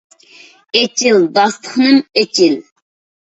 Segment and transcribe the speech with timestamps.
[0.79, 2.57] ئېچىل داستىخىنىم ئېچىل!